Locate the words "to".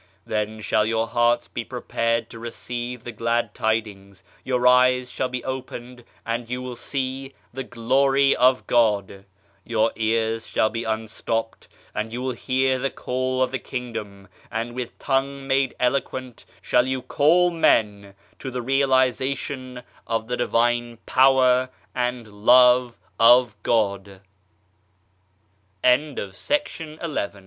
2.31-2.39, 18.39-18.49